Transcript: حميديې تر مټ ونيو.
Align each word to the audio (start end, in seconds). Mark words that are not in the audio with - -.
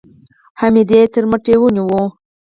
حميديې 0.59 1.01
تر 1.13 1.23
مټ 1.31 1.45
ونيو. 1.61 2.01